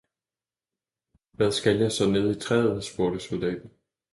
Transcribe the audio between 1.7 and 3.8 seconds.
jeg så nede i træet?" spurgte soldaten.